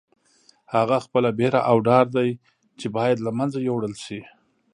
هغه 0.73 0.97
خپله 1.05 1.29
بېره 1.39 1.61
او 1.69 1.77
ډار 1.87 2.05
دی 2.15 2.29
چې 2.79 2.87
باید 2.97 3.17
له 3.25 3.31
منځه 3.39 3.59
یوړل 3.69 3.93
شي. 4.05 4.21